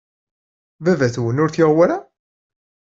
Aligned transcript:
Baba-twen 0.83 1.41
ur 1.43 1.49
t-yuɣ 1.51 1.71
wara? 1.77 1.97